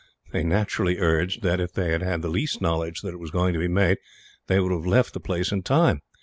They 0.31 0.43
naturally 0.43 0.97
urged 0.97 1.43
that, 1.43 1.59
if 1.59 1.73
they 1.73 1.91
had 1.91 2.01
had 2.01 2.23
the 2.23 2.27
least 2.27 2.59
knowledge 2.59 3.01
that 3.01 3.13
it 3.13 3.19
was 3.19 3.29
going 3.29 3.53
to 3.53 3.59
be 3.59 3.67
made, 3.67 3.99
they 4.47 4.59
would 4.59 4.71
have 4.71 4.87
left 4.87 5.13
the 5.13 5.19
place 5.19 5.51
in 5.51 5.61
time. 5.61 6.01